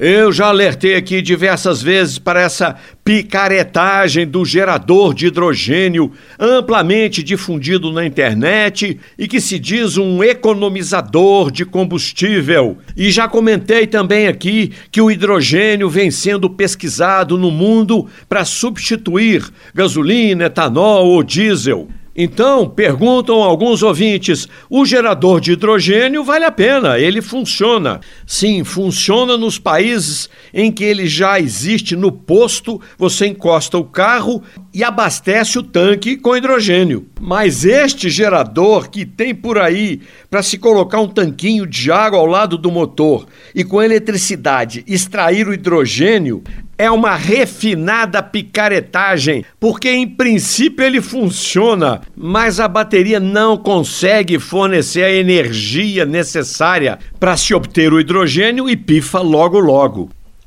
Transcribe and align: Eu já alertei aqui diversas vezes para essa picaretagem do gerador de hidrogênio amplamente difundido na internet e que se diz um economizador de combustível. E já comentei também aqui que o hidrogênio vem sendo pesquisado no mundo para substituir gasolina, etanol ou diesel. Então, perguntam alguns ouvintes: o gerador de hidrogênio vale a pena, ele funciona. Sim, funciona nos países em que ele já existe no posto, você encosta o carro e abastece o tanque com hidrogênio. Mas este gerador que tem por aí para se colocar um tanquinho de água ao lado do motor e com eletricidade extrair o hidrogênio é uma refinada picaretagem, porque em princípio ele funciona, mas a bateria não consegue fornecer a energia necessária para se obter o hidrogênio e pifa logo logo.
Eu 0.00 0.30
já 0.32 0.46
alertei 0.46 0.94
aqui 0.94 1.20
diversas 1.20 1.82
vezes 1.82 2.20
para 2.20 2.40
essa 2.40 2.76
picaretagem 3.04 4.28
do 4.28 4.44
gerador 4.44 5.12
de 5.12 5.26
hidrogênio 5.26 6.12
amplamente 6.38 7.20
difundido 7.20 7.90
na 7.92 8.06
internet 8.06 8.96
e 9.18 9.26
que 9.26 9.40
se 9.40 9.58
diz 9.58 9.96
um 9.96 10.22
economizador 10.22 11.50
de 11.50 11.64
combustível. 11.64 12.78
E 12.96 13.10
já 13.10 13.26
comentei 13.26 13.88
também 13.88 14.28
aqui 14.28 14.70
que 14.92 15.00
o 15.00 15.10
hidrogênio 15.10 15.90
vem 15.90 16.12
sendo 16.12 16.48
pesquisado 16.48 17.36
no 17.36 17.50
mundo 17.50 18.06
para 18.28 18.44
substituir 18.44 19.50
gasolina, 19.74 20.44
etanol 20.44 21.08
ou 21.08 21.24
diesel. 21.24 21.88
Então, 22.20 22.68
perguntam 22.68 23.36
alguns 23.44 23.80
ouvintes: 23.80 24.48
o 24.68 24.84
gerador 24.84 25.40
de 25.40 25.52
hidrogênio 25.52 26.24
vale 26.24 26.44
a 26.44 26.50
pena, 26.50 26.98
ele 26.98 27.22
funciona. 27.22 28.00
Sim, 28.26 28.64
funciona 28.64 29.36
nos 29.36 29.56
países 29.56 30.28
em 30.52 30.72
que 30.72 30.82
ele 30.82 31.06
já 31.06 31.38
existe 31.38 31.94
no 31.94 32.10
posto, 32.10 32.80
você 32.98 33.28
encosta 33.28 33.78
o 33.78 33.84
carro 33.84 34.42
e 34.74 34.82
abastece 34.82 35.60
o 35.60 35.62
tanque 35.62 36.16
com 36.16 36.36
hidrogênio. 36.36 37.06
Mas 37.20 37.64
este 37.64 38.10
gerador 38.10 38.90
que 38.90 39.06
tem 39.06 39.32
por 39.32 39.56
aí 39.56 40.00
para 40.28 40.42
se 40.42 40.58
colocar 40.58 41.00
um 41.00 41.08
tanquinho 41.08 41.68
de 41.68 41.92
água 41.92 42.18
ao 42.18 42.26
lado 42.26 42.58
do 42.58 42.72
motor 42.72 43.28
e 43.54 43.62
com 43.62 43.80
eletricidade 43.80 44.82
extrair 44.88 45.46
o 45.46 45.54
hidrogênio 45.54 46.42
é 46.78 46.88
uma 46.88 47.16
refinada 47.16 48.22
picaretagem, 48.22 49.44
porque 49.58 49.90
em 49.90 50.06
princípio 50.06 50.84
ele 50.84 51.02
funciona, 51.02 52.00
mas 52.16 52.60
a 52.60 52.68
bateria 52.68 53.18
não 53.18 53.56
consegue 53.56 54.38
fornecer 54.38 55.02
a 55.02 55.12
energia 55.12 56.06
necessária 56.06 56.98
para 57.18 57.36
se 57.36 57.52
obter 57.52 57.92
o 57.92 57.98
hidrogênio 57.98 58.70
e 58.70 58.76
pifa 58.76 59.18
logo 59.18 59.58
logo. 59.58 60.08